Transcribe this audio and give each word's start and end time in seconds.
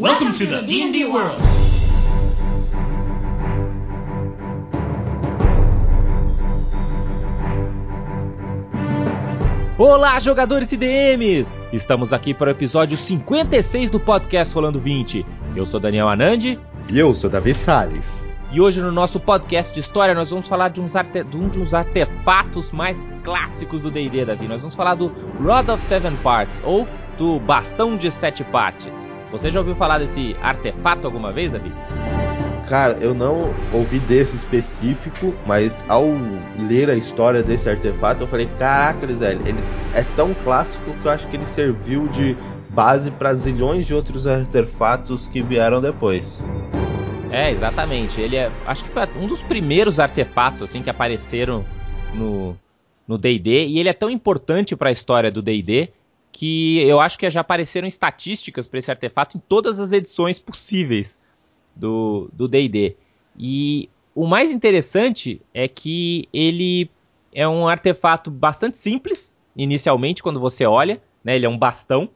Welcome 0.00 0.32
to 0.32 0.46
the 0.46 0.62
D&D 0.62 1.04
world. 1.04 1.36
Olá, 9.76 10.18
jogadores 10.18 10.72
e 10.72 10.78
DMs! 10.78 11.54
Estamos 11.70 12.14
aqui 12.14 12.32
para 12.32 12.48
o 12.48 12.50
episódio 12.50 12.96
56 12.96 13.90
do 13.90 14.00
podcast 14.00 14.54
Rolando 14.54 14.80
20. 14.80 15.26
Eu 15.54 15.66
sou 15.66 15.78
Daniel 15.78 16.08
Anandi. 16.08 16.58
E 16.90 16.98
eu 16.98 17.12
sou 17.12 17.28
Davi 17.28 17.54
Salles. 17.54 18.38
E 18.50 18.58
hoje 18.58 18.80
no 18.80 18.90
nosso 18.90 19.20
podcast 19.20 19.74
de 19.74 19.80
história 19.80 20.14
nós 20.14 20.30
vamos 20.30 20.48
falar 20.48 20.70
de, 20.70 20.80
uns 20.80 20.96
arte... 20.96 21.22
de 21.24 21.36
um 21.36 21.46
dos 21.46 21.74
artefatos 21.74 22.72
mais 22.72 23.12
clássicos 23.22 23.82
do 23.82 23.90
D&D, 23.90 24.24
Davi. 24.24 24.48
Nós 24.48 24.62
vamos 24.62 24.74
falar 24.74 24.94
do 24.94 25.08
Rod 25.44 25.68
of 25.68 25.84
Seven 25.84 26.16
Parts, 26.22 26.62
ou 26.64 26.88
do 27.18 27.38
Bastão 27.38 27.98
de 27.98 28.10
Sete 28.10 28.42
Partes. 28.44 29.12
Você 29.30 29.50
já 29.50 29.60
ouviu 29.60 29.74
falar 29.74 29.98
desse 29.98 30.36
artefato 30.40 31.06
alguma 31.06 31.32
vez, 31.32 31.52
Davi? 31.52 31.72
Cara, 32.68 32.98
eu 33.00 33.14
não 33.14 33.52
ouvi 33.72 33.98
desse 33.98 34.36
específico, 34.36 35.34
mas 35.46 35.84
ao 35.88 36.04
ler 36.58 36.88
a 36.88 36.94
história 36.94 37.42
desse 37.42 37.68
artefato, 37.68 38.22
eu 38.22 38.28
falei, 38.28 38.46
caraca, 38.58 39.06
velho, 39.06 39.40
ele 39.46 39.58
é 39.94 40.02
tão 40.14 40.32
clássico 40.34 40.92
que 41.00 41.06
eu 41.06 41.10
acho 41.10 41.26
que 41.28 41.36
ele 41.36 41.46
serviu 41.46 42.06
de 42.08 42.36
base 42.70 43.10
para 43.10 43.34
zilhões 43.34 43.86
de 43.86 43.94
outros 43.94 44.26
artefatos 44.26 45.26
que 45.26 45.42
vieram 45.42 45.80
depois. 45.80 46.38
É, 47.30 47.50
exatamente. 47.50 48.20
Ele 48.20 48.36
é, 48.36 48.50
acho 48.66 48.84
que 48.84 48.90
foi 48.90 49.02
um 49.16 49.26
dos 49.26 49.42
primeiros 49.42 49.98
artefatos 49.98 50.62
assim 50.62 50.82
que 50.82 50.90
apareceram 50.90 51.64
no 52.14 52.56
no 53.06 53.18
D&D 53.18 53.66
e 53.66 53.80
ele 53.80 53.88
é 53.88 53.92
tão 53.92 54.08
importante 54.08 54.76
para 54.76 54.90
a 54.90 54.92
história 54.92 55.32
do 55.32 55.42
D&D 55.42 55.88
que 56.32 56.78
eu 56.80 57.00
acho 57.00 57.18
que 57.18 57.28
já 57.30 57.40
apareceram 57.40 57.88
estatísticas 57.88 58.66
para 58.66 58.78
esse 58.78 58.90
artefato 58.90 59.36
em 59.36 59.40
todas 59.40 59.80
as 59.80 59.92
edições 59.92 60.38
possíveis 60.38 61.20
do 61.74 62.48
D&D. 62.48 62.96
E 63.38 63.88
o 64.14 64.26
mais 64.26 64.50
interessante 64.50 65.40
é 65.54 65.66
que 65.68 66.28
ele 66.32 66.90
é 67.32 67.46
um 67.48 67.68
artefato 67.68 68.30
bastante 68.30 68.78
simples, 68.78 69.36
inicialmente, 69.56 70.22
quando 70.22 70.40
você 70.40 70.66
olha. 70.66 71.00
Né? 71.22 71.36
Ele 71.36 71.46
é 71.46 71.48
um 71.48 71.58
bastão, 71.58 72.08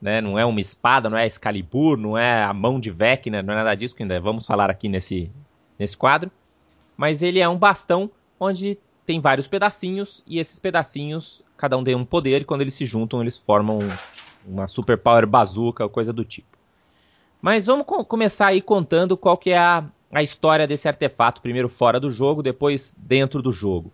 né? 0.00 0.20
não 0.20 0.38
é 0.38 0.44
uma 0.44 0.60
espada, 0.60 1.08
não 1.08 1.16
é 1.16 1.26
Excalibur, 1.26 1.96
não 1.96 2.16
é 2.16 2.42
a 2.42 2.52
mão 2.52 2.78
de 2.78 2.90
Vecna, 2.90 3.42
não 3.42 3.54
é 3.54 3.56
nada 3.56 3.74
disso, 3.74 3.94
que 3.94 4.02
ainda 4.02 4.20
vamos 4.20 4.46
falar 4.46 4.70
aqui 4.70 4.88
nesse, 4.88 5.30
nesse 5.78 5.96
quadro. 5.96 6.30
Mas 6.96 7.22
ele 7.22 7.40
é 7.40 7.48
um 7.48 7.56
bastão 7.56 8.10
onde 8.38 8.78
tem 9.06 9.20
vários 9.20 9.46
pedacinhos, 9.46 10.22
e 10.26 10.38
esses 10.38 10.58
pedacinhos, 10.58 11.42
cada 11.58 11.76
um 11.76 11.84
tem 11.84 11.94
um 11.94 12.04
poder, 12.04 12.42
e 12.42 12.44
quando 12.44 12.62
eles 12.62 12.74
se 12.74 12.86
juntam, 12.86 13.20
eles 13.20 13.36
formam 13.36 13.80
uma 14.46 14.66
super 14.68 14.96
power 14.96 15.26
bazooka, 15.26 15.88
coisa 15.88 16.12
do 16.12 16.24
tipo. 16.24 16.56
Mas 17.42 17.66
vamos 17.66 17.84
co 17.84 18.04
começar 18.04 18.46
aí 18.46 18.62
contando 18.62 19.16
qual 19.16 19.36
que 19.36 19.50
é 19.50 19.58
a, 19.58 19.84
a 20.12 20.22
história 20.22 20.66
desse 20.66 20.88
artefato, 20.88 21.42
primeiro 21.42 21.68
fora 21.68 22.00
do 22.00 22.10
jogo, 22.10 22.42
depois 22.42 22.96
dentro 22.96 23.42
do 23.42 23.52
jogo. 23.52 23.92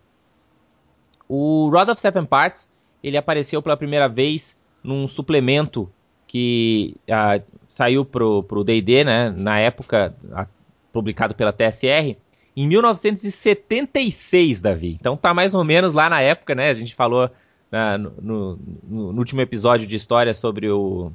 O 1.27 1.69
Rod 1.69 1.89
of 1.89 1.99
Seven 1.99 2.25
Parts, 2.25 2.71
ele 3.03 3.17
apareceu 3.17 3.61
pela 3.61 3.75
primeira 3.75 4.07
vez 4.07 4.57
num 4.83 5.07
suplemento 5.07 5.91
que 6.27 6.95
uh, 7.09 7.43
saiu 7.67 8.05
pro, 8.05 8.43
pro 8.43 8.63
D&D, 8.63 9.03
né, 9.03 9.33
na 9.35 9.59
época, 9.59 10.15
uh, 10.25 10.47
publicado 10.93 11.33
pela 11.33 11.51
TSR, 11.51 12.15
em 12.55 12.67
1976, 12.67 14.61
Davi. 14.61 14.97
Então 14.99 15.17
tá 15.17 15.33
mais 15.33 15.53
ou 15.53 15.63
menos 15.63 15.93
lá 15.93 16.09
na 16.09 16.21
época, 16.21 16.53
né, 16.55 16.69
a 16.69 16.73
gente 16.73 16.95
falou 16.95 17.29
uh, 17.75 17.97
no, 17.97 18.13
no, 18.21 19.13
no, 19.13 19.19
último 19.19 19.41
episódio 19.41 19.85
de 19.85 19.95
história 19.95 20.33
sobre 20.33 20.69
o, 20.69 21.11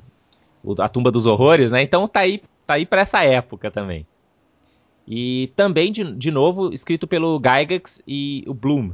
a 0.79 0.89
Tumba 0.89 1.11
dos 1.11 1.25
Horrores, 1.25 1.71
né? 1.71 1.83
Então 1.83 2.07
tá 2.07 2.21
aí, 2.21 2.43
tá 2.67 2.75
aí 2.75 2.85
para 2.85 3.01
essa 3.01 3.25
época 3.25 3.71
também. 3.71 4.07
E 5.09 5.51
também, 5.57 5.91
de, 5.91 6.13
de 6.13 6.31
novo, 6.31 6.73
escrito 6.73 7.07
pelo 7.07 7.41
Gygax 7.41 8.03
e 8.07 8.45
o 8.47 8.55
Bloom, 8.55 8.93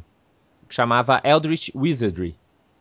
que 0.68 0.74
chamava 0.74 1.20
Eldritch 1.24 1.70
Wizardry. 1.74 2.34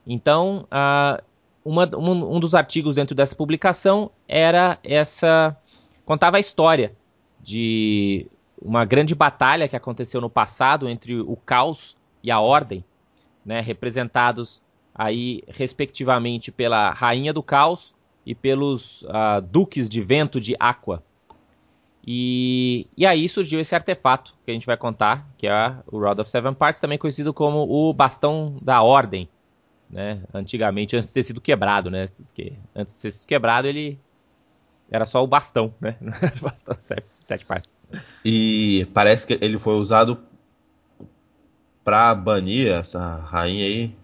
Então, 0.07 0.67
uh, 0.71 1.21
uma, 1.63 1.89
um, 1.97 2.35
um, 2.35 2.39
dos 2.39 2.53
artigos 2.53 2.95
dentro 2.95 3.15
dessa 3.15 3.35
publicação 3.35 4.11
era 4.27 4.77
essa. 4.83 5.57
contava 6.05 6.37
a 6.37 6.39
história 6.39 6.95
de 7.41 8.27
uma 8.61 8.85
grande 8.85 9.13
batalha 9.13 9.67
que 9.67 9.75
aconteceu 9.75 10.21
no 10.21 10.29
passado 10.29 10.87
entre 10.87 11.19
o 11.19 11.35
caos 11.35 11.97
e 12.23 12.31
a 12.31 12.39
ordem, 12.39 12.83
né, 13.43 13.59
representados 13.59 14.61
aí 14.95 15.43
respectivamente 15.49 16.51
pela 16.51 16.91
rainha 16.91 17.33
do 17.33 17.43
caos 17.43 17.93
e 18.25 18.33
pelos 18.33 19.03
uh, 19.03 19.41
duques 19.43 19.89
de 19.89 20.01
vento 20.01 20.39
de 20.39 20.55
Aqua. 20.57 21.03
E, 22.07 22.87
e 22.95 23.05
aí 23.05 23.27
surgiu 23.27 23.59
esse 23.59 23.75
artefato 23.75 24.35
que 24.45 24.51
a 24.51 24.53
gente 24.53 24.65
vai 24.65 24.77
contar, 24.77 25.27
que 25.37 25.47
é 25.47 25.75
o 25.87 25.99
Rod 25.99 26.19
of 26.19 26.29
Seven 26.29 26.53
Parts, 26.53 26.79
também 26.79 26.97
conhecido 26.97 27.33
como 27.33 27.67
o 27.67 27.91
Bastão 27.93 28.57
da 28.61 28.81
Ordem, 28.81 29.27
né? 29.89 30.21
Antigamente, 30.33 30.95
antes 30.95 31.09
de 31.09 31.15
ter 31.15 31.23
sido 31.23 31.41
quebrado, 31.41 31.89
né? 31.89 32.07
Porque 32.07 32.53
antes 32.75 32.95
de 32.95 33.01
ter 33.01 33.11
sido 33.11 33.27
quebrado, 33.27 33.67
ele 33.67 33.99
era 34.89 35.05
só 35.05 35.23
o 35.23 35.27
bastão, 35.27 35.73
né? 35.81 35.97
bastão 36.41 36.77
sete, 36.79 37.05
sete 37.27 37.43
partes. 37.43 37.75
E 38.23 38.87
parece 38.93 39.25
que 39.25 39.37
ele 39.41 39.57
foi 39.57 39.75
usado 39.75 40.19
para 41.83 42.13
banir 42.13 42.67
essa 42.67 43.15
rainha 43.17 43.65
aí 43.65 43.95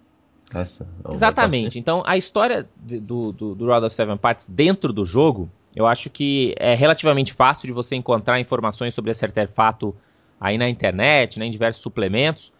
essa, 0.53 0.87
Exatamente. 1.09 1.79
Então, 1.79 2.03
a 2.05 2.17
história 2.17 2.67
do, 2.75 3.31
do, 3.31 3.55
do 3.55 3.65
Rod 3.65 3.83
of 3.83 3.93
Seven 3.93 4.17
Parts 4.17 4.49
dentro 4.49 4.91
do 4.91 5.05
jogo, 5.05 5.49
eu 5.75 5.87
acho 5.87 6.09
que 6.09 6.53
é 6.57 6.73
relativamente 6.75 7.33
fácil 7.33 7.67
de 7.67 7.73
você 7.73 7.95
encontrar 7.95 8.39
informações 8.39 8.93
sobre 8.93 9.11
esse 9.11 9.23
artefato 9.23 9.95
aí 10.39 10.57
na 10.57 10.69
internet, 10.69 11.39
né, 11.39 11.45
em 11.45 11.51
diversos 11.51 11.81
suplementos. 11.81 12.51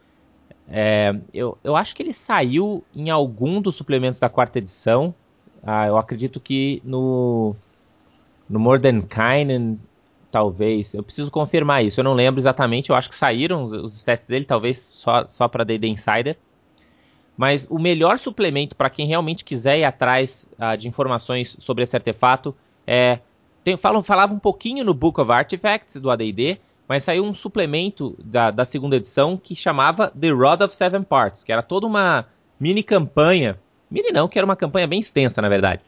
É, 0.69 1.13
eu, 1.33 1.57
eu 1.63 1.75
acho 1.75 1.95
que 1.95 2.01
ele 2.01 2.13
saiu 2.13 2.83
em 2.95 3.09
algum 3.09 3.61
dos 3.61 3.75
suplementos 3.75 4.19
da 4.19 4.29
quarta 4.29 4.59
edição. 4.59 5.13
Ah, 5.63 5.87
eu 5.87 5.97
acredito 5.97 6.39
que 6.39 6.81
no, 6.85 7.55
no 8.49 8.59
More 8.59 8.79
Than 8.79 9.01
Kind, 9.01 9.77
talvez. 10.31 10.93
Eu 10.93 11.03
preciso 11.03 11.29
confirmar 11.29 11.83
isso. 11.83 11.99
Eu 11.99 12.03
não 12.03 12.13
lembro 12.13 12.39
exatamente. 12.39 12.89
Eu 12.89 12.95
acho 12.95 13.09
que 13.09 13.15
saíram 13.15 13.63
os, 13.63 13.73
os 13.73 13.95
stats 13.97 14.27
dele, 14.27 14.45
talvez 14.45 14.79
só, 14.79 15.27
só 15.27 15.47
para 15.47 15.65
D&D 15.65 15.87
Insider. 15.87 16.37
Mas 17.37 17.67
o 17.69 17.79
melhor 17.79 18.19
suplemento 18.19 18.75
para 18.75 18.89
quem 18.89 19.07
realmente 19.07 19.43
quiser 19.43 19.79
ir 19.79 19.83
atrás 19.83 20.49
uh, 20.59 20.77
de 20.77 20.87
informações 20.87 21.55
sobre 21.59 21.83
esse 21.83 21.95
artefato 21.95 22.55
é. 22.85 23.19
Tem, 23.63 23.77
falam, 23.77 24.01
falava 24.01 24.33
um 24.33 24.39
pouquinho 24.39 24.83
no 24.83 24.93
Book 24.93 25.21
of 25.21 25.31
Artifacts 25.31 25.97
do 25.97 26.09
ADD, 26.09 26.59
mas 26.87 27.03
saiu 27.03 27.23
um 27.23 27.33
suplemento 27.33 28.17
da, 28.21 28.49
da 28.49 28.65
segunda 28.65 28.95
edição 28.95 29.37
que 29.37 29.55
chamava 29.55 30.09
The 30.09 30.31
Rod 30.31 30.61
of 30.61 30.75
Seven 30.75 31.03
Parts, 31.03 31.43
que 31.43 31.51
era 31.51 31.61
toda 31.61 31.85
uma 31.85 32.25
mini 32.59 32.83
campanha. 32.83 33.57
Mini 33.89 34.11
não, 34.11 34.27
que 34.27 34.37
era 34.37 34.45
uma 34.45 34.55
campanha 34.55 34.87
bem 34.87 34.99
extensa, 34.99 35.41
na 35.41 35.47
verdade. 35.47 35.81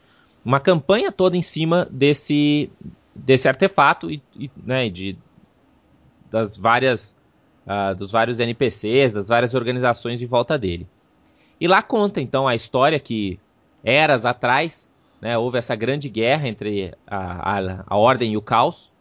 Uma 0.46 0.60
campanha 0.60 1.12
toda 1.12 1.36
em 1.36 1.42
cima 1.42 1.88
desse, 1.90 2.70
desse 3.14 3.48
artefato 3.48 4.10
e, 4.10 4.22
e 4.36 4.52
né, 4.64 4.90
de, 4.90 5.18
das 6.30 6.58
várias, 6.58 7.18
uh, 7.66 7.96
dos 7.96 8.12
vários 8.12 8.40
NPCs, 8.40 9.14
das 9.14 9.28
várias 9.28 9.54
organizações 9.54 10.22
em 10.22 10.26
volta 10.26 10.58
dele. 10.58 10.88
E 11.64 11.68
lá 11.68 11.82
conta 11.82 12.20
então 12.20 12.46
a 12.46 12.54
história 12.54 13.00
que 13.00 13.40
eras 13.86 14.26
atrás 14.26 14.92
né, 15.22 15.38
houve 15.38 15.58
essa 15.58 15.74
grande 15.78 16.10
guerra 16.10 16.46
entre 16.46 16.94
a, 17.08 17.58
a, 17.58 17.84
a 17.88 17.98
ordem 17.98 18.34
e 18.34 18.38
o 18.38 18.42
caos. 18.42 18.92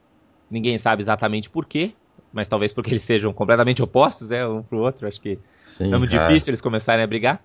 Ninguém 0.48 0.78
sabe 0.78 1.02
exatamente 1.02 1.50
por 1.50 1.66
quê, 1.66 1.92
mas 2.32 2.46
talvez 2.46 2.72
porque 2.72 2.92
eles 2.92 3.02
sejam 3.02 3.32
completamente 3.32 3.82
opostos, 3.82 4.30
né, 4.30 4.46
um 4.46 4.62
pro 4.62 4.78
outro. 4.78 5.08
Acho 5.08 5.20
que 5.20 5.40
Sim, 5.66 5.92
é 5.92 5.98
muito 5.98 6.12
cara. 6.12 6.28
difícil 6.28 6.50
eles 6.50 6.60
começarem 6.60 7.02
a 7.02 7.06
brigar. 7.08 7.42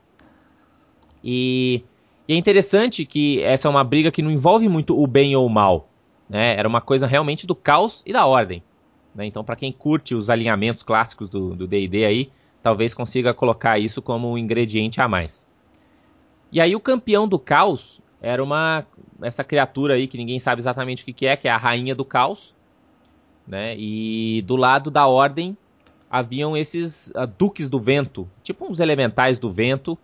E, 1.23 1.83
e, 2.27 2.35
é 2.35 2.37
interessante 2.37 3.03
que 3.03 3.41
essa 3.41 3.67
é 3.67 3.71
uma 3.71 3.83
briga 3.83 4.11
que 4.11 4.21
não 4.21 4.29
envolve 4.29 4.69
muito 4.69 4.95
o 5.01 5.07
bem 5.07 5.35
ou 5.35 5.47
o 5.47 5.49
mal. 5.49 5.89
Né? 6.29 6.55
Era 6.55 6.69
uma 6.69 6.79
coisa 6.79 7.07
realmente 7.07 7.47
do 7.47 7.55
caos 7.55 8.03
e 8.05 8.13
da 8.13 8.27
ordem. 8.27 8.61
Né? 9.15 9.25
Então, 9.25 9.43
para 9.43 9.55
quem 9.55 9.71
curte 9.71 10.13
os 10.13 10.29
alinhamentos 10.29 10.83
clássicos 10.83 11.27
do 11.27 11.65
D&D 11.65 12.05
aí, 12.05 12.29
talvez 12.61 12.93
consiga 12.93 13.33
colocar 13.33 13.77
isso 13.79 14.01
como 14.01 14.31
um 14.31 14.37
ingrediente 14.37 15.01
a 15.01 15.07
mais. 15.07 15.47
E 16.51 16.61
aí 16.61 16.75
o 16.75 16.79
campeão 16.79 17.27
do 17.27 17.37
caos 17.37 18.01
era 18.21 18.43
uma 18.43 18.85
essa 19.21 19.43
criatura 19.43 19.95
aí 19.95 20.07
que 20.07 20.17
ninguém 20.17 20.39
sabe 20.39 20.61
exatamente 20.61 21.03
o 21.03 21.13
que, 21.13 21.25
é, 21.25 21.35
que 21.35 21.47
é 21.47 21.51
a 21.51 21.57
rainha 21.57 21.95
do 21.95 22.05
caos, 22.05 22.55
né? 23.47 23.75
E 23.77 24.43
do 24.45 24.55
lado 24.55 24.91
da 24.91 25.07
ordem 25.07 25.57
haviam 26.09 26.55
esses 26.55 27.11
uh, 27.15 27.27
duques 27.27 27.69
do 27.69 27.79
vento, 27.79 28.29
tipo 28.43 28.65
uns 28.65 28.79
elementais 28.79 29.39
do 29.39 29.51
vento 29.51 29.97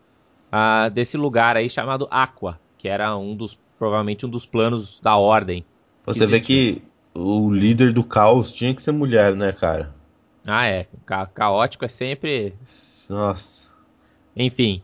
uh, 0.51 0.89
desse 0.89 1.15
lugar 1.15 1.55
aí 1.55 1.69
chamado 1.69 2.07
Aqua, 2.09 2.59
que 2.77 2.87
era 2.87 3.15
um 3.15 3.35
dos 3.35 3.59
provavelmente 3.77 4.25
um 4.25 4.29
dos 4.29 4.45
planos 4.45 4.99
da 5.01 5.15
ordem. 5.15 5.65
Você 6.05 6.25
vê 6.25 6.39
que 6.39 6.81
o 7.13 7.51
líder 7.51 7.93
do 7.93 8.03
caos 8.03 8.51
tinha 8.51 8.73
que 8.73 8.81
ser 8.81 8.91
mulher, 8.91 9.35
né, 9.35 9.51
cara? 9.51 9.93
Ah, 10.45 10.67
é. 10.67 10.87
Ca 11.05 11.25
caótico 11.27 11.85
é 11.85 11.87
sempre. 11.87 12.53
Nossa. 13.07 13.67
Enfim. 14.35 14.81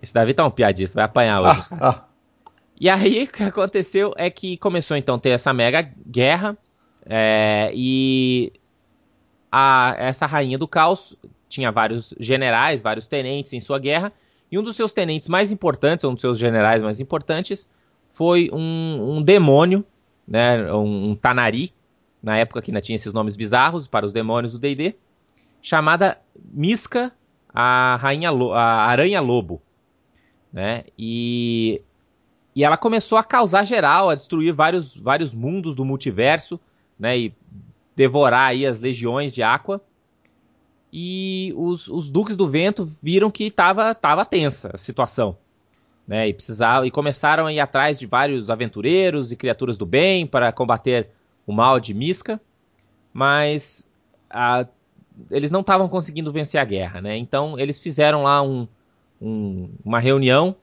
Esse 0.00 0.12
Davi 0.12 0.34
tá 0.34 0.46
um 0.46 0.50
piadista, 0.50 0.96
vai 0.96 1.04
apanhar 1.04 1.40
hoje. 1.40 1.66
Ah, 1.72 1.88
ah. 1.88 2.04
E 2.78 2.90
aí 2.90 3.24
o 3.24 3.28
que 3.28 3.42
aconteceu 3.42 4.12
é 4.16 4.28
que 4.28 4.58
começou 4.58 4.96
então 4.96 5.14
a 5.14 5.18
ter 5.18 5.30
essa 5.30 5.52
mega 5.52 5.90
guerra 6.06 6.56
é, 7.06 7.70
e 7.74 8.52
a, 9.50 9.94
essa 9.96 10.26
rainha 10.26 10.58
do 10.58 10.68
caos 10.68 11.16
tinha 11.48 11.72
vários 11.72 12.14
generais, 12.20 12.82
vários 12.82 13.06
tenentes 13.06 13.54
em 13.54 13.60
sua 13.60 13.78
guerra 13.78 14.12
e 14.52 14.58
um 14.58 14.62
dos 14.62 14.76
seus 14.76 14.92
tenentes 14.92 15.28
mais 15.28 15.50
importantes, 15.50 16.04
um 16.04 16.12
dos 16.12 16.20
seus 16.20 16.38
generais 16.38 16.82
mais 16.82 17.00
importantes, 17.00 17.68
foi 18.10 18.50
um, 18.52 19.16
um 19.16 19.22
demônio, 19.22 19.84
né, 20.26 20.72
um, 20.72 21.10
um 21.10 21.14
Tanari, 21.14 21.72
na 22.26 22.36
época 22.36 22.60
que 22.60 22.72
ainda 22.72 22.80
tinha 22.80 22.96
esses 22.96 23.12
nomes 23.12 23.36
bizarros 23.36 23.86
para 23.86 24.04
os 24.04 24.12
demônios 24.12 24.52
do 24.52 24.58
D&D, 24.58 24.96
chamada 25.62 26.18
Miska, 26.52 27.12
a 27.54 27.96
rainha, 28.00 28.30
a 28.30 28.86
aranha 28.86 29.20
lobo, 29.20 29.62
né? 30.52 30.82
E 30.98 31.80
e 32.52 32.64
ela 32.64 32.76
começou 32.76 33.16
a 33.16 33.22
causar 33.22 33.64
geral, 33.64 34.10
a 34.10 34.16
destruir 34.16 34.52
vários, 34.52 34.96
vários 34.96 35.32
mundos 35.32 35.76
do 35.76 35.84
multiverso, 35.84 36.58
né? 36.98 37.16
E 37.16 37.34
devorar 37.94 38.48
aí 38.48 38.66
as 38.66 38.80
legiões 38.80 39.32
de 39.32 39.44
Aqua. 39.44 39.80
E 40.92 41.52
os, 41.56 41.86
os 41.86 42.10
Duques 42.10 42.36
do 42.36 42.48
Vento 42.48 42.90
viram 43.00 43.30
que 43.30 43.44
estava 43.44 43.94
tava 43.94 44.24
tensa 44.24 44.72
a 44.74 44.78
situação. 44.78 45.36
Né, 46.08 46.28
e 46.28 46.32
precisavam 46.32 46.86
e 46.86 46.90
começaram 46.90 47.46
a 47.46 47.52
ir 47.52 47.58
atrás 47.58 47.98
de 47.98 48.06
vários 48.06 48.48
aventureiros 48.48 49.32
e 49.32 49.36
criaturas 49.36 49.76
do 49.76 49.84
bem 49.84 50.24
para 50.24 50.52
combater 50.52 51.10
o 51.46 51.52
mal 51.52 51.78
de 51.78 51.94
Miska, 51.94 52.40
mas 53.12 53.88
a, 54.28 54.66
eles 55.30 55.50
não 55.50 55.60
estavam 55.60 55.88
conseguindo 55.88 56.32
vencer 56.32 56.60
a 56.60 56.64
guerra, 56.64 57.00
né? 57.00 57.16
Então 57.16 57.58
eles 57.58 57.78
fizeram 57.78 58.22
lá 58.22 58.42
um, 58.42 58.66
um, 59.20 59.70
uma 59.84 59.98
reunião 59.98 60.56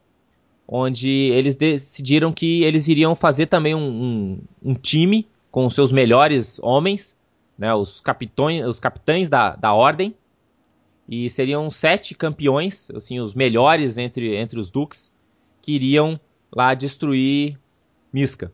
onde 0.67 1.09
eles 1.09 1.55
decidiram 1.55 2.31
que 2.31 2.63
eles 2.63 2.87
iriam 2.87 3.15
fazer 3.15 3.47
também 3.47 3.75
um, 3.75 4.39
um, 4.63 4.73
time 4.73 5.27
com 5.51 5.65
os 5.65 5.75
seus 5.75 5.91
melhores 5.91 6.59
homens, 6.63 7.17
né, 7.57 7.73
os, 7.73 7.99
capitões, 7.99 8.65
os 8.65 8.79
capitães 8.79 9.29
da, 9.29 9.55
da 9.55 9.73
ordem, 9.73 10.15
e 11.07 11.29
seriam 11.29 11.69
sete 11.69 12.15
campeões, 12.15 12.89
assim, 12.91 13.19
os 13.19 13.33
melhores 13.33 13.97
entre, 13.97 14.35
entre 14.35 14.59
os 14.59 14.69
duques, 14.69 15.11
que 15.61 15.73
iriam 15.73 16.19
lá 16.51 16.73
destruir 16.73 17.59
Miska. 18.11 18.51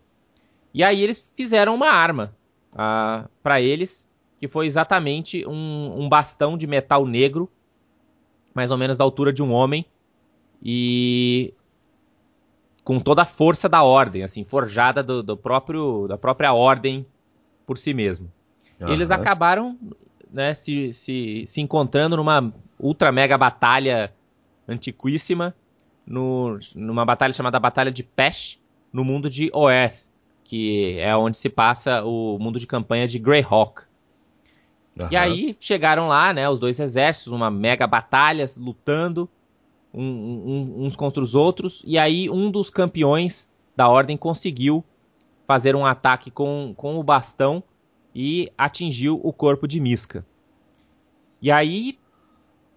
E 0.74 0.84
aí 0.84 1.02
eles 1.02 1.28
fizeram 1.36 1.76
uma 1.76 1.90
arma 1.90 2.36
uh, 2.74 3.28
para 3.42 3.62
eles, 3.62 4.08
que 4.40 4.48
foi 4.48 4.66
exatamente 4.66 5.46
um, 5.48 6.04
um 6.04 6.10
bastão 6.10 6.58
de 6.58 6.68
metal 6.68 7.06
negro, 7.06 7.50
mais 8.54 8.72
ou 8.72 8.78
menos 8.78 8.98
da 8.98 9.04
altura 9.04 9.34
de 9.34 9.44
um 9.44 9.52
homem, 9.52 9.86
e 10.62 11.54
com 12.84 13.00
toda 13.00 13.22
a 13.22 13.26
força 13.26 13.70
da 13.70 13.84
ordem, 13.84 14.24
assim, 14.24 14.44
forjada 14.44 15.04
do, 15.04 15.22
do 15.22 15.38
próprio, 15.38 16.08
da 16.08 16.18
própria 16.18 16.54
ordem 16.54 17.06
por 17.66 17.78
si 17.78 17.94
mesmo. 17.94 18.32
Uhum. 18.80 18.90
Eles 18.90 19.12
acabaram 19.12 19.78
né, 20.32 20.54
se, 20.54 20.94
se, 20.94 21.44
se 21.48 21.62
encontrando 21.62 22.18
numa 22.18 22.54
ultra 22.80 23.12
mega 23.12 23.38
batalha 23.38 24.14
antiquíssima, 24.68 25.54
no, 26.06 26.58
numa 26.76 27.06
batalha 27.06 27.34
chamada 27.34 27.60
Batalha 27.60 27.92
de 27.92 28.04
Pesh, 28.04 28.60
no 28.92 29.04
mundo 29.04 29.30
de 29.30 29.52
Oath, 29.54 30.09
que 30.50 30.98
é 30.98 31.16
onde 31.16 31.38
se 31.38 31.48
passa 31.48 32.04
o 32.04 32.40
mundo 32.40 32.60
de 32.60 32.66
campanha 32.66 33.08
de 33.08 33.20
Greyhawk. 33.20 33.84
Uhum. 35.00 35.08
E 35.12 35.16
aí 35.16 35.56
chegaram 35.60 36.08
lá, 36.08 36.34
né, 36.34 36.50
os 36.50 36.60
dois 36.60 36.80
exércitos, 36.80 37.32
uma 37.32 37.52
mega 37.52 37.86
batalha, 37.86 38.44
lutando, 38.58 39.30
um, 39.94 40.02
um, 40.04 40.86
uns 40.86 40.96
contra 40.96 41.22
os 41.22 41.36
outros, 41.36 41.84
e 41.86 42.00
aí 42.00 42.32
um 42.32 42.50
dos 42.50 42.72
campeões 42.72 43.48
da 43.76 43.88
ordem 43.88 44.18
conseguiu 44.18 44.84
fazer 45.46 45.76
um 45.76 45.86
ataque 45.86 46.32
com, 46.32 46.74
com 46.76 47.00
o 47.00 47.04
bastão 47.04 47.64
e 48.16 48.52
atingiu 48.58 49.22
o 49.24 49.32
corpo 49.32 49.68
de 49.68 49.80
Miska. 49.80 50.26
E 51.40 51.52
aí, 51.52 52.00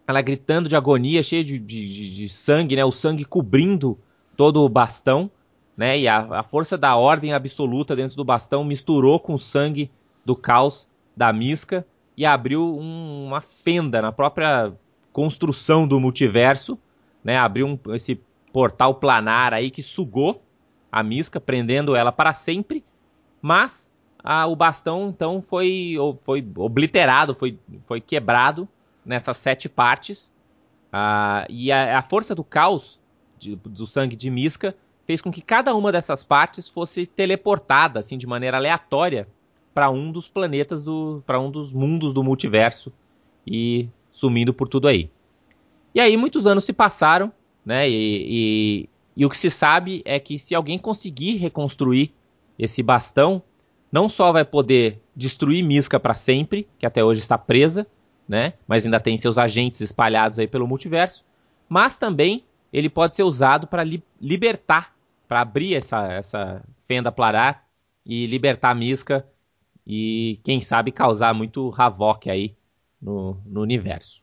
ela 0.07 0.21
gritando 0.21 0.69
de 0.69 0.77
agonia, 0.77 1.23
cheia 1.23 1.43
de, 1.43 1.59
de, 1.59 2.15
de 2.17 2.29
sangue, 2.29 2.77
né? 2.77 2.85
O 2.85 2.93
sangue 2.93 3.25
cobrindo 3.25 3.99
todo 4.37 4.61
o 4.61 4.69
bastão, 4.69 5.31
né? 5.77 5.99
E 5.99 6.09
a, 6.09 6.41
a, 6.41 6.43
força 6.43 6.77
da 6.77 6.97
ordem 6.97 7.33
absoluta 7.33 7.97
dentro 7.97 8.17
do 8.17 8.25
bastão 8.25 8.65
misturou 8.65 9.19
com 9.19 9.35
o 9.35 9.39
sangue 9.39 9.91
do 10.25 10.37
caos 10.37 10.89
da 11.17 11.33
Miska 11.33 11.87
e 12.17 12.27
abriu 12.27 12.63
um, 12.63 13.27
uma 13.27 13.41
fenda 13.41 14.03
na 14.03 14.13
própria 14.13 14.73
construção 15.13 15.87
do 15.87 15.99
multiverso 16.01 16.79
né, 17.23 17.39
abriu 17.39 17.67
um, 17.67 17.95
esse 17.95 18.21
portal 18.53 18.95
planar 18.95 19.55
aí 19.55 19.71
que 19.71 19.83
sugou 19.83 20.43
a 20.91 21.03
Misca, 21.03 21.41
prendendo 21.41 21.97
ela 21.97 22.13
para 22.13 22.35
sempre, 22.35 22.85
mas 23.41 23.91
a, 24.23 24.47
o 24.47 24.55
bastão 24.55 25.09
então 25.09 25.41
foi, 25.41 25.95
foi 26.23 26.47
obliterado, 26.57 27.35
foi, 27.35 27.59
foi 27.85 28.01
quebrado 28.01 28.69
nessas 29.05 29.39
sete 29.39 29.69
partes, 29.69 30.31
uh, 30.93 31.47
e 31.49 31.73
a, 31.73 31.99
a, 31.99 32.03
força 32.03 32.35
do 32.35 32.45
caos 32.45 33.01
de, 33.39 33.57
do 33.57 33.87
sangue 33.87 34.15
de 34.15 34.31
Misca 34.31 34.77
fez 35.07 35.21
com 35.21 35.31
que 35.31 35.43
cada 35.43 35.75
uma 35.75 35.93
dessas 35.93 36.23
partes 36.23 36.69
fosse 36.69 37.07
teleportada 37.07 38.01
assim 38.01 38.17
de 38.17 38.27
maneira 38.27 38.57
aleatória 38.57 39.29
para 39.75 39.91
um 39.91 40.13
dos 40.13 40.29
planetas 40.29 40.85
do 40.85 41.23
para 41.27 41.41
um 41.41 41.51
dos 41.51 41.73
mundos 41.73 42.13
do 42.13 42.23
multiverso 42.23 42.93
e 43.47 43.89
sumindo 44.11 44.53
por 44.53 44.69
tudo 44.69 44.89
aí. 44.89 45.11
E 45.95 46.01
aí 46.01 46.17
muitos 46.17 46.47
anos 46.47 46.65
se 46.65 46.73
passaram, 46.73 47.33
né? 47.65 47.89
E, 47.89 48.27
e, 48.29 48.89
e 49.17 49.27
o 49.27 49.31
que 49.31 49.37
se 49.37 49.51
sabe 49.51 50.03
é 50.05 50.19
que 50.19 50.39
se 50.39 50.55
alguém 50.55 50.79
conseguir 50.79 51.37
reconstruir 51.37 52.13
esse 52.59 52.83
bastão, 52.83 53.43
não 53.91 54.09
só 54.09 54.33
vai 54.33 54.45
poder 54.45 55.01
destruir 55.15 55.63
Miska 55.63 55.99
para 56.01 56.15
sempre, 56.15 56.67
que 56.79 56.87
até 56.87 57.05
hoje 57.05 57.21
está 57.21 57.37
presa, 57.37 57.87
né? 58.29 58.55
Mas 58.67 58.85
ainda 58.85 59.01
tem 59.01 59.19
seus 59.19 59.37
agentes 59.37 59.81
espalhados 59.81 60.39
aí 60.39 60.47
pelo 60.47 60.67
multiverso, 60.67 61.25
mas 61.69 61.99
também 61.99 62.45
ele 62.73 62.89
pode 62.89 63.15
ser 63.15 63.23
usado 63.23 63.67
para 63.67 63.85
li 63.85 64.03
libertar, 64.21 64.95
para 65.29 65.41
abrir 65.41 65.75
essa, 65.75 66.07
essa 66.13 66.63
fenda 66.83 67.13
planar 67.13 67.65
e 68.05 68.27
libertar 68.27 68.75
Miska 68.75 69.27
e 69.87 70.41
quem 70.43 70.61
sabe 70.61 70.91
causar 70.91 71.35
muito 71.35 71.73
havoc 71.77 72.31
aí 72.31 72.55
no, 73.01 73.37
no 73.45 73.61
universo. 73.61 74.23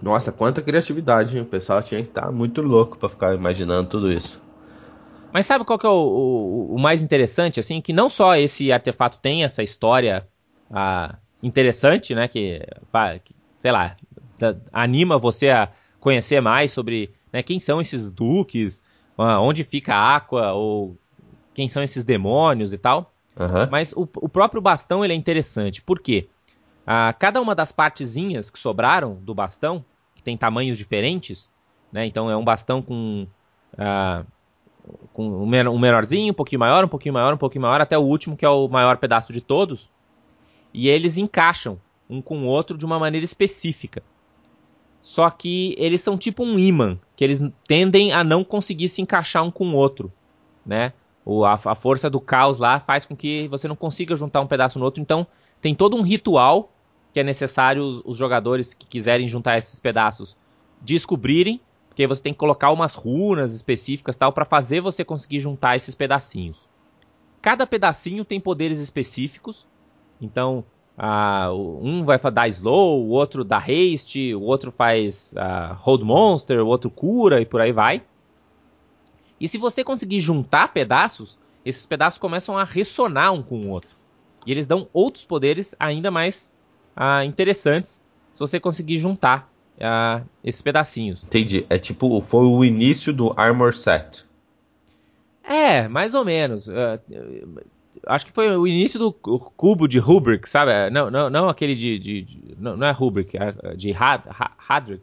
Nossa, 0.00 0.30
quanta 0.30 0.60
criatividade, 0.60 1.36
hein? 1.36 1.42
O 1.42 1.46
pessoal 1.46 1.82
tinha 1.82 2.02
que 2.02 2.08
estar 2.08 2.26
tá 2.26 2.32
muito 2.32 2.60
louco 2.60 2.98
para 2.98 3.08
ficar 3.08 3.34
imaginando 3.34 3.88
tudo 3.88 4.12
isso. 4.12 4.40
Mas 5.32 5.46
sabe 5.46 5.64
qual 5.64 5.78
que 5.78 5.86
é 5.86 5.90
o, 5.90 5.92
o, 5.92 6.74
o, 6.74 6.78
mais 6.78 7.02
interessante, 7.02 7.58
assim? 7.60 7.80
Que 7.80 7.92
não 7.92 8.08
só 8.08 8.36
esse 8.36 8.70
artefato 8.70 9.18
tem 9.18 9.42
essa 9.42 9.62
história 9.62 10.26
ah, 10.70 11.16
interessante, 11.42 12.14
né? 12.14 12.28
Que, 12.28 12.60
que, 13.24 13.34
sei 13.58 13.72
lá, 13.72 13.96
anima 14.72 15.18
você 15.18 15.50
a 15.50 15.70
conhecer 16.00 16.40
mais 16.40 16.72
sobre 16.72 17.10
né, 17.32 17.42
quem 17.42 17.60
são 17.60 17.80
esses 17.80 18.12
duques, 18.12 18.84
ah, 19.18 19.40
onde 19.40 19.64
fica 19.64 19.94
a 19.94 20.16
Aqua, 20.16 20.52
ou 20.52 20.96
quem 21.54 21.68
são 21.68 21.82
esses 21.82 22.04
demônios 22.04 22.72
e 22.72 22.78
tal. 22.78 23.12
Uhum. 23.38 23.68
Mas 23.70 23.92
o, 23.92 24.02
o, 24.16 24.28
próprio 24.28 24.62
bastão 24.62 25.04
ele 25.04 25.12
é 25.12 25.16
interessante. 25.16 25.82
Por 25.82 26.00
quê? 26.00 26.28
Ah, 26.86 27.14
cada 27.18 27.40
uma 27.40 27.54
das 27.54 27.72
partezinhas 27.72 28.48
que 28.48 28.58
sobraram 28.58 29.14
do 29.16 29.34
bastão, 29.34 29.84
que 30.14 30.22
tem 30.22 30.36
tamanhos 30.36 30.78
diferentes, 30.78 31.50
né? 31.92 32.06
Então 32.06 32.30
é 32.30 32.36
um 32.36 32.44
bastão 32.44 32.80
com, 32.80 33.26
ah, 33.76 34.24
com 35.12 35.42
um, 35.42 35.78
menorzinho, 35.78 36.32
um 36.32 36.34
pouquinho 36.34 36.60
maior, 36.60 36.84
um 36.84 36.88
pouquinho 36.88 37.12
maior, 37.12 37.34
um 37.34 37.38
pouquinho 37.38 37.62
maior, 37.62 37.80
até 37.80 37.98
o 37.98 38.02
último, 38.02 38.36
que 38.36 38.44
é 38.44 38.48
o 38.48 38.68
maior 38.68 38.96
pedaço 38.96 39.32
de 39.32 39.40
todos. 39.40 39.90
E 40.72 40.88
eles 40.88 41.18
encaixam 41.18 41.78
um 42.08 42.22
com 42.22 42.42
o 42.42 42.46
outro 42.46 42.78
de 42.78 42.86
uma 42.86 42.98
maneira 42.98 43.24
específica. 43.24 44.02
Só 45.06 45.30
que 45.30 45.72
eles 45.78 46.02
são 46.02 46.18
tipo 46.18 46.42
um 46.42 46.58
imã, 46.58 46.98
que 47.14 47.22
eles 47.22 47.40
tendem 47.64 48.12
a 48.12 48.24
não 48.24 48.42
conseguir 48.42 48.88
se 48.88 49.00
encaixar 49.00 49.44
um 49.44 49.52
com 49.52 49.68
o 49.68 49.76
outro, 49.76 50.12
né? 50.66 50.92
O, 51.24 51.44
a, 51.44 51.52
a 51.52 51.76
força 51.76 52.10
do 52.10 52.20
caos 52.20 52.58
lá 52.58 52.80
faz 52.80 53.04
com 53.04 53.14
que 53.14 53.46
você 53.46 53.68
não 53.68 53.76
consiga 53.76 54.16
juntar 54.16 54.40
um 54.40 54.48
pedaço 54.48 54.80
no 54.80 54.84
outro. 54.84 55.00
Então, 55.00 55.24
tem 55.62 55.76
todo 55.76 55.94
um 55.94 56.02
ritual 56.02 56.72
que 57.12 57.20
é 57.20 57.22
necessário 57.22 57.84
os, 57.84 58.02
os 58.04 58.18
jogadores 58.18 58.74
que 58.74 58.84
quiserem 58.84 59.28
juntar 59.28 59.56
esses 59.56 59.78
pedaços 59.78 60.36
descobrirem, 60.80 61.60
porque 61.88 62.04
você 62.04 62.24
tem 62.24 62.32
que 62.32 62.38
colocar 62.40 62.72
umas 62.72 62.96
runas 62.96 63.54
específicas 63.54 64.16
tal 64.16 64.32
para 64.32 64.44
fazer 64.44 64.80
você 64.80 65.04
conseguir 65.04 65.38
juntar 65.38 65.76
esses 65.76 65.94
pedacinhos. 65.94 66.68
Cada 67.40 67.64
pedacinho 67.64 68.24
tem 68.24 68.40
poderes 68.40 68.80
específicos, 68.80 69.68
então 70.20 70.64
uh, 70.98 71.80
um 71.82 72.04
vai 72.04 72.18
dar 72.30 72.48
slow, 72.48 73.04
o 73.04 73.10
outro 73.10 73.44
dá 73.44 73.58
haste, 73.58 74.34
o 74.34 74.42
outro 74.42 74.70
faz 74.70 75.34
uh, 75.36 75.74
hold 75.78 76.02
monster, 76.02 76.60
o 76.60 76.66
outro 76.66 76.90
cura 76.90 77.40
e 77.40 77.46
por 77.46 77.60
aí 77.60 77.72
vai. 77.72 78.02
E 79.40 79.46
se 79.46 79.58
você 79.58 79.84
conseguir 79.84 80.20
juntar 80.20 80.72
pedaços, 80.72 81.38
esses 81.64 81.84
pedaços 81.84 82.18
começam 82.18 82.56
a 82.56 82.64
ressonar 82.64 83.32
um 83.32 83.42
com 83.42 83.60
o 83.60 83.68
outro. 83.68 83.90
E 84.46 84.52
eles 84.52 84.66
dão 84.66 84.88
outros 84.92 85.24
poderes 85.24 85.74
ainda 85.78 86.10
mais 86.10 86.52
ah, 86.94 87.24
interessantes 87.24 88.02
se 88.32 88.38
você 88.38 88.60
conseguir 88.60 88.98
juntar 88.98 89.50
ah, 89.80 90.22
esses 90.42 90.62
pedacinhos. 90.62 91.22
Entendi. 91.24 91.66
É 91.68 91.78
tipo, 91.78 92.20
foi 92.20 92.46
o 92.46 92.64
início 92.64 93.12
do 93.12 93.34
Armor 93.36 93.74
Set. 93.74 94.24
É, 95.42 95.86
mais 95.88 96.14
ou 96.14 96.24
menos. 96.24 96.68
Acho 98.06 98.24
que 98.24 98.32
foi 98.32 98.56
o 98.56 98.66
início 98.66 98.98
do 98.98 99.12
cubo 99.12 99.88
de 99.88 99.98
Rubric, 99.98 100.48
sabe? 100.48 100.90
Não, 100.90 101.10
não, 101.10 101.28
não 101.28 101.48
aquele 101.48 101.74
de. 101.74 101.98
de, 101.98 102.22
de 102.22 102.56
não, 102.58 102.76
não, 102.76 102.86
é 102.86 102.92
Rubric, 102.92 103.36
é 103.36 103.74
de 103.74 103.92
Had, 103.92 104.22
Hadric, 104.68 105.02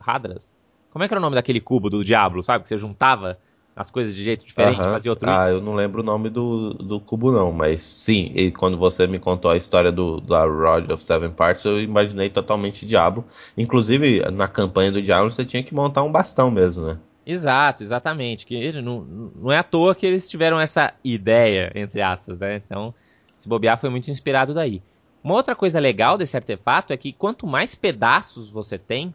Hadras. 0.00 0.56
Como 0.90 1.04
é 1.04 1.08
que 1.08 1.14
era 1.14 1.20
o 1.20 1.22
nome 1.22 1.36
daquele 1.36 1.60
cubo 1.60 1.90
do 1.90 2.02
Diablo, 2.02 2.42
sabe? 2.42 2.62
Que 2.62 2.68
você 2.68 2.78
juntava 2.78 3.38
as 3.78 3.92
coisas 3.92 4.12
de 4.12 4.24
jeito 4.24 4.44
diferente, 4.44 4.80
uhum. 4.80 4.90
fazia 4.90 5.12
outro. 5.12 5.30
Ah, 5.30 5.50
eu 5.50 5.60
não 5.60 5.72
lembro 5.74 6.02
o 6.02 6.04
nome 6.04 6.28
do, 6.28 6.74
do 6.74 6.98
cubo, 6.98 7.30
não, 7.30 7.52
mas 7.52 7.82
sim, 7.84 8.32
e 8.34 8.50
quando 8.50 8.76
você 8.76 9.06
me 9.06 9.20
contou 9.20 9.52
a 9.52 9.56
história 9.56 9.92
do, 9.92 10.20
da 10.20 10.44
Rod 10.44 10.90
of 10.90 11.04
Seven 11.04 11.30
Parts, 11.30 11.64
eu 11.64 11.80
imaginei 11.80 12.28
totalmente 12.28 12.84
Diablo. 12.84 13.24
Inclusive, 13.56 14.20
na 14.32 14.48
campanha 14.48 14.90
do 14.90 15.00
Diablo, 15.00 15.32
você 15.32 15.44
tinha 15.44 15.62
que 15.62 15.72
montar 15.72 16.02
um 16.02 16.10
bastão 16.10 16.50
mesmo, 16.50 16.86
né? 16.86 16.98
Exato, 17.30 17.82
exatamente. 17.82 18.46
Que 18.46 18.72
não, 18.80 19.02
não 19.02 19.52
é 19.52 19.58
à 19.58 19.62
toa 19.62 19.94
que 19.94 20.06
eles 20.06 20.26
tiveram 20.26 20.58
essa 20.58 20.94
ideia, 21.04 21.70
entre 21.74 22.00
aspas, 22.00 22.38
né? 22.38 22.56
Então, 22.56 22.94
se 23.36 23.46
bobear 23.46 23.78
foi 23.78 23.90
muito 23.90 24.10
inspirado 24.10 24.54
daí. 24.54 24.82
Uma 25.22 25.34
outra 25.34 25.54
coisa 25.54 25.78
legal 25.78 26.16
desse 26.16 26.38
artefato 26.38 26.90
é 26.90 26.96
que 26.96 27.12
quanto 27.12 27.46
mais 27.46 27.74
pedaços 27.74 28.50
você 28.50 28.78
tem, 28.78 29.14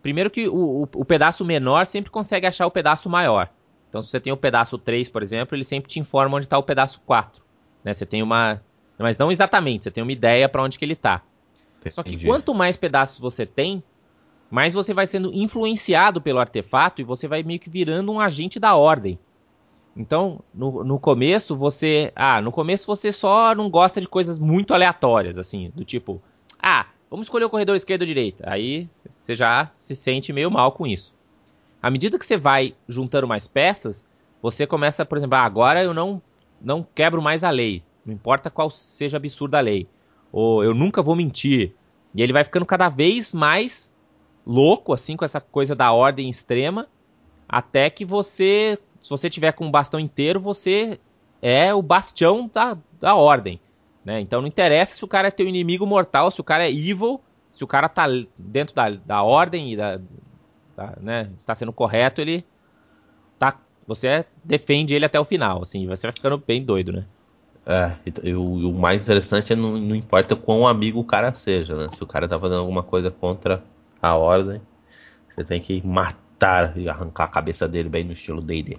primeiro 0.00 0.30
que 0.30 0.46
o, 0.46 0.54
o, 0.54 0.88
o 0.94 1.04
pedaço 1.04 1.44
menor 1.44 1.86
sempre 1.86 2.08
consegue 2.08 2.46
achar 2.46 2.68
o 2.68 2.70
pedaço 2.70 3.10
maior. 3.10 3.50
Então, 3.88 4.00
se 4.00 4.10
você 4.10 4.20
tem 4.20 4.32
o 4.32 4.36
pedaço 4.36 4.78
3, 4.78 5.08
por 5.08 5.20
exemplo, 5.20 5.56
ele 5.56 5.64
sempre 5.64 5.90
te 5.90 5.98
informa 5.98 6.36
onde 6.36 6.46
está 6.46 6.56
o 6.56 6.62
pedaço 6.62 7.00
4. 7.04 7.42
Né? 7.82 7.92
Você 7.92 8.06
tem 8.06 8.22
uma. 8.22 8.62
Mas 8.96 9.18
não 9.18 9.32
exatamente, 9.32 9.82
você 9.82 9.90
tem 9.90 10.04
uma 10.04 10.12
ideia 10.12 10.48
para 10.48 10.62
onde 10.62 10.78
que 10.78 10.84
ele 10.84 10.92
está. 10.92 11.20
Só 11.90 12.04
que 12.04 12.24
quanto 12.24 12.54
mais 12.54 12.76
pedaços 12.76 13.18
você 13.18 13.44
tem, 13.44 13.82
mais 14.54 14.72
você 14.72 14.94
vai 14.94 15.04
sendo 15.04 15.34
influenciado 15.34 16.22
pelo 16.22 16.38
artefato 16.38 17.00
e 17.00 17.04
você 17.04 17.26
vai 17.26 17.42
meio 17.42 17.58
que 17.58 17.68
virando 17.68 18.12
um 18.12 18.20
agente 18.20 18.60
da 18.60 18.76
ordem. 18.76 19.18
Então, 19.96 20.44
no, 20.54 20.84
no 20.84 20.96
começo 20.96 21.56
você. 21.56 22.12
Ah, 22.14 22.40
no 22.40 22.52
começo 22.52 22.86
você 22.86 23.10
só 23.10 23.52
não 23.52 23.68
gosta 23.68 24.00
de 24.00 24.06
coisas 24.06 24.38
muito 24.38 24.72
aleatórias, 24.72 25.40
assim, 25.40 25.72
do 25.74 25.84
tipo, 25.84 26.22
ah, 26.62 26.86
vamos 27.10 27.26
escolher 27.26 27.46
o 27.46 27.50
corredor 27.50 27.74
esquerdo 27.74 28.02
ou 28.02 28.06
direita. 28.06 28.44
Aí 28.48 28.88
você 29.10 29.34
já 29.34 29.68
se 29.72 29.96
sente 29.96 30.32
meio 30.32 30.52
mal 30.52 30.70
com 30.70 30.86
isso. 30.86 31.12
À 31.82 31.90
medida 31.90 32.16
que 32.16 32.24
você 32.24 32.36
vai 32.36 32.76
juntando 32.88 33.26
mais 33.26 33.48
peças, 33.48 34.06
você 34.40 34.68
começa, 34.68 35.04
por 35.04 35.18
exemplo, 35.18 35.36
ah, 35.36 35.42
agora 35.42 35.82
eu 35.82 35.92
não, 35.92 36.22
não 36.60 36.86
quebro 36.94 37.20
mais 37.20 37.42
a 37.42 37.50
lei. 37.50 37.82
Não 38.06 38.14
importa 38.14 38.50
qual 38.50 38.70
seja 38.70 39.16
absurda 39.16 39.58
a 39.58 39.60
lei. 39.60 39.88
Ou 40.30 40.62
eu 40.62 40.72
nunca 40.72 41.02
vou 41.02 41.16
mentir. 41.16 41.74
E 42.14 42.22
ele 42.22 42.32
vai 42.32 42.44
ficando 42.44 42.64
cada 42.64 42.88
vez 42.88 43.32
mais 43.32 43.92
louco, 44.46 44.92
assim, 44.92 45.16
com 45.16 45.24
essa 45.24 45.40
coisa 45.40 45.74
da 45.74 45.92
ordem 45.92 46.28
extrema. 46.28 46.86
Até 47.48 47.90
que 47.90 48.04
você, 48.04 48.78
se 49.00 49.10
você 49.10 49.28
tiver 49.30 49.52
com 49.52 49.66
um 49.66 49.70
bastão 49.70 50.00
inteiro, 50.00 50.40
você 50.40 50.98
é 51.40 51.74
o 51.74 51.82
bastião 51.82 52.50
da, 52.52 52.76
da 52.98 53.14
ordem. 53.14 53.60
Né? 54.04 54.20
Então 54.20 54.40
não 54.40 54.48
interessa 54.48 54.96
se 54.96 55.04
o 55.04 55.08
cara 55.08 55.28
é 55.28 55.30
teu 55.30 55.46
inimigo 55.46 55.86
mortal, 55.86 56.30
se 56.30 56.40
o 56.40 56.44
cara 56.44 56.64
é 56.64 56.70
evil, 56.70 57.20
se 57.52 57.64
o 57.64 57.66
cara 57.66 57.88
tá 57.88 58.06
dentro 58.36 58.74
da, 58.74 58.90
da 58.90 59.22
ordem 59.22 59.72
e 59.72 59.76
da, 59.76 60.00
tá, 60.74 60.94
né, 61.00 61.30
está 61.38 61.54
sendo 61.54 61.72
correto, 61.72 62.20
ele 62.20 62.44
tá, 63.38 63.58
você 63.86 64.24
defende 64.42 64.94
ele 64.94 65.04
até 65.04 65.18
o 65.18 65.24
final, 65.24 65.62
assim, 65.62 65.86
você 65.86 66.06
vai 66.06 66.12
ficando 66.12 66.36
bem 66.36 66.62
doido, 66.62 66.92
né? 66.92 67.04
É, 67.66 67.96
e, 68.22 68.34
o, 68.34 68.44
o, 68.44 68.74
mais 68.74 69.02
interessante 69.02 69.54
é 69.54 69.56
não, 69.56 69.78
não 69.78 69.96
importa 69.96 70.36
quão 70.36 70.66
amigo 70.66 71.00
o 71.00 71.04
cara 71.04 71.34
seja, 71.34 71.74
né? 71.74 71.86
Se 71.94 72.02
o 72.02 72.06
cara 72.06 72.28
tá 72.28 72.38
fazendo 72.38 72.60
alguma 72.60 72.82
coisa 72.82 73.10
contra 73.10 73.62
a 74.04 74.16
ordem, 74.16 74.60
você 75.34 75.44
tem 75.44 75.60
que 75.60 75.84
matar 75.86 76.76
e 76.76 76.88
arrancar 76.88 77.24
a 77.24 77.28
cabeça 77.28 77.66
dele 77.66 77.88
bem 77.88 78.04
no 78.04 78.12
estilo 78.12 78.40
D&D. 78.40 78.76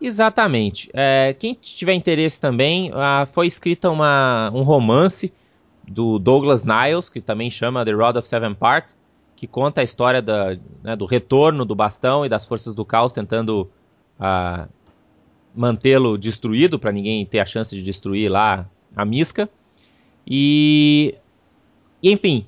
Exatamente. 0.00 0.90
É, 0.92 1.34
quem 1.38 1.54
tiver 1.54 1.94
interesse 1.94 2.40
também, 2.40 2.90
ah, 2.92 3.24
foi 3.30 3.46
escrita 3.46 3.88
uma, 3.88 4.50
um 4.52 4.62
romance 4.62 5.32
do 5.88 6.18
Douglas 6.18 6.64
Niles, 6.64 7.08
que 7.08 7.20
também 7.20 7.50
chama 7.50 7.84
The 7.84 7.92
Rod 7.92 8.16
of 8.16 8.26
Seven 8.26 8.54
Parts, 8.54 8.96
que 9.36 9.46
conta 9.46 9.80
a 9.80 9.84
história 9.84 10.20
da, 10.20 10.56
né, 10.82 10.96
do 10.96 11.06
retorno 11.06 11.64
do 11.64 11.74
bastão 11.74 12.26
e 12.26 12.28
das 12.28 12.44
forças 12.46 12.74
do 12.74 12.84
caos 12.84 13.12
tentando 13.12 13.70
uh, 14.18 14.68
mantê-lo 15.54 16.16
destruído 16.16 16.78
para 16.78 16.92
ninguém 16.92 17.24
ter 17.26 17.38
a 17.38 17.46
chance 17.46 17.74
de 17.74 17.82
destruir 17.82 18.28
lá 18.30 18.68
a 18.96 19.04
Misca. 19.04 19.48
E 20.26 21.14
enfim, 22.02 22.46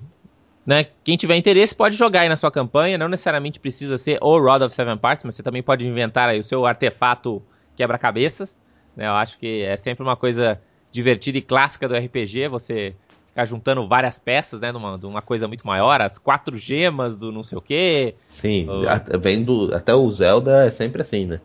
né, 0.66 0.86
quem 1.02 1.16
tiver 1.16 1.36
interesse 1.36 1.74
pode 1.74 1.96
jogar 1.96 2.22
aí 2.22 2.28
na 2.28 2.36
sua 2.36 2.50
campanha, 2.50 2.96
não 2.96 3.08
necessariamente 3.08 3.60
precisa 3.60 3.98
ser 3.98 4.18
o 4.22 4.38
Rod 4.38 4.62
of 4.62 4.74
Seven 4.74 4.96
Parts, 4.96 5.24
mas 5.24 5.34
você 5.34 5.42
também 5.42 5.62
pode 5.62 5.86
inventar 5.86 6.28
aí 6.28 6.40
o 6.40 6.44
seu 6.44 6.64
artefato 6.64 7.42
quebra-cabeças. 7.76 8.58
Né, 8.96 9.06
eu 9.06 9.12
acho 9.12 9.38
que 9.38 9.62
é 9.62 9.76
sempre 9.76 10.02
uma 10.02 10.16
coisa 10.16 10.60
divertida 10.90 11.38
e 11.38 11.42
clássica 11.42 11.88
do 11.88 11.94
RPG, 11.94 12.48
você 12.48 12.94
ficar 13.28 13.44
juntando 13.46 13.86
várias 13.88 14.18
peças, 14.18 14.60
né, 14.60 14.70
numa, 14.70 14.96
de 14.96 15.06
uma 15.06 15.20
coisa 15.20 15.48
muito 15.48 15.66
maior, 15.66 16.00
as 16.00 16.18
quatro 16.18 16.56
gemas 16.56 17.18
do 17.18 17.32
não 17.32 17.42
sei 17.42 17.58
o 17.58 17.60
quê. 17.60 18.14
Sim, 18.28 18.66
ou... 18.68 18.84
vendo 19.20 19.74
até 19.74 19.92
o 19.92 20.10
Zelda 20.12 20.66
é 20.66 20.70
sempre 20.70 21.02
assim, 21.02 21.26
né? 21.26 21.40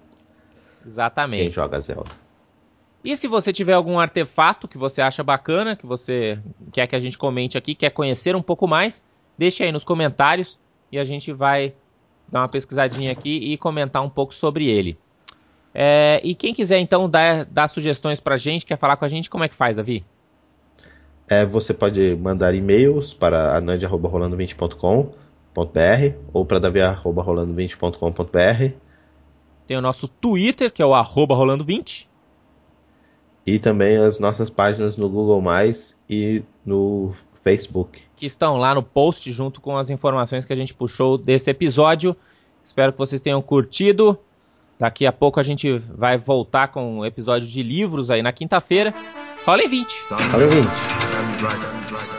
Exatamente. 0.86 1.42
Quem 1.42 1.52
joga 1.52 1.82
Zelda. 1.82 2.12
E 3.04 3.16
se 3.16 3.28
você 3.28 3.52
tiver 3.52 3.74
algum 3.74 3.98
artefato 3.98 4.68
que 4.68 4.78
você 4.78 5.02
acha 5.02 5.24
bacana, 5.24 5.76
que 5.76 5.86
você 5.86 6.38
quer 6.72 6.86
que 6.86 6.96
a 6.96 7.00
gente 7.00 7.18
comente 7.18 7.58
aqui, 7.58 7.74
quer 7.74 7.90
conhecer 7.90 8.36
um 8.36 8.42
pouco 8.42 8.68
mais, 8.68 9.06
deixe 9.40 9.64
aí 9.64 9.72
nos 9.72 9.86
comentários 9.86 10.60
e 10.92 11.00
a 11.00 11.04
gente 11.06 11.32
vai 11.32 11.74
dar 12.28 12.42
uma 12.42 12.50
pesquisadinha 12.50 13.14
aqui 13.14 13.54
e 13.54 13.58
comentar 13.58 14.04
um 14.04 14.10
pouco 14.10 14.36
sobre 14.36 14.70
ele. 14.70 14.98
É, 15.74 16.20
e 16.24 16.36
quem 16.36 16.54
quiser 16.54 16.80
então 16.80 17.10
dar, 17.10 17.46
dar 17.46 17.70
sugestões 17.70 18.20
pra 18.20 18.38
gente, 18.38 18.66
quer 18.66 18.78
falar 18.78 18.98
com 18.98 19.06
a 19.06 19.10
gente, 19.10 19.30
como 19.30 19.46
é 19.46 19.48
que 19.48 19.56
faz, 19.56 19.78
Davi? 19.78 20.04
É, 21.30 21.46
você 21.46 21.74
pode 21.74 22.18
mandar 22.18 22.54
e-mails 22.54 23.14
para 23.14 23.56
anand.rolando20.com.br 23.56 26.18
ou 26.34 26.46
para 26.46 26.60
davi.rolando20.com.br. 26.60 28.74
Tem 29.66 29.78
o 29.78 29.82
nosso 29.82 30.10
Twitter, 30.10 30.70
que 30.70 30.82
é 30.82 30.86
o 30.86 30.94
arroba 30.94 31.34
rolando20. 31.36 32.10
E 33.46 33.58
também 33.58 33.96
as 33.96 34.20
nossas 34.20 34.50
páginas 34.50 34.98
no 34.98 35.08
Google 35.08 35.40
Mais 35.40 35.98
e 36.10 36.44
no 36.66 37.16
Facebook. 37.44 38.02
Que 38.16 38.26
estão 38.26 38.58
lá 38.58 38.74
no 38.76 38.84
post 38.84 39.32
junto 39.32 39.62
com 39.62 39.78
as 39.78 39.90
informações 39.90 40.46
que 40.46 40.54
a 40.54 40.56
gente 40.56 40.74
puxou 40.74 41.18
desse 41.18 41.50
episódio. 41.50 42.16
Espero 42.64 42.92
que 42.92 42.98
vocês 42.98 43.22
tenham 43.22 43.42
curtido. 43.42 44.18
Daqui 44.78 45.06
a 45.06 45.12
pouco 45.12 45.40
a 45.40 45.44
gente 45.44 45.78
vai 45.94 46.18
voltar 46.18 46.70
com 46.70 47.00
um 47.00 47.06
episódio 47.06 47.48
de 47.48 47.62
livros 47.62 48.10
aí 48.10 48.22
na 48.22 48.32
quinta-feira. 48.32 48.94
Rola 49.46 49.64
em 49.64 49.68
20. 49.68 50.06
Rola 50.32 50.44
em 50.44 50.50
20. 50.50 50.70
Dragon, 51.40 51.90
Dragon. 51.90 52.19